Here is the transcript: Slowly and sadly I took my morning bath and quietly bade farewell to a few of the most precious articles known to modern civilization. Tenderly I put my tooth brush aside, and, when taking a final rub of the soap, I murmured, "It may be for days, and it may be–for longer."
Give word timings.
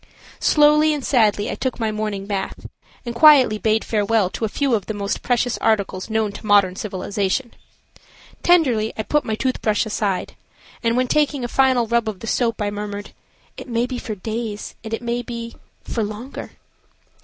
Slowly 0.39 0.95
and 0.95 1.05
sadly 1.05 1.51
I 1.51 1.53
took 1.53 1.79
my 1.79 1.91
morning 1.91 2.25
bath 2.25 2.65
and 3.05 3.13
quietly 3.13 3.59
bade 3.59 3.85
farewell 3.85 4.31
to 4.31 4.45
a 4.45 4.49
few 4.49 4.73
of 4.73 4.87
the 4.87 4.95
most 4.95 5.21
precious 5.21 5.59
articles 5.59 6.09
known 6.09 6.31
to 6.31 6.43
modern 6.47 6.75
civilization. 6.75 7.53
Tenderly 8.41 8.93
I 8.97 9.03
put 9.03 9.25
my 9.25 9.35
tooth 9.35 9.61
brush 9.61 9.85
aside, 9.85 10.33
and, 10.81 10.97
when 10.97 11.07
taking 11.07 11.43
a 11.43 11.47
final 11.47 11.85
rub 11.85 12.09
of 12.09 12.19
the 12.21 12.25
soap, 12.25 12.59
I 12.63 12.71
murmured, 12.71 13.11
"It 13.57 13.67
may 13.69 13.85
be 13.85 13.99
for 13.99 14.15
days, 14.15 14.73
and 14.83 14.91
it 14.91 15.03
may 15.03 15.21
be–for 15.21 16.01
longer." 16.03 16.53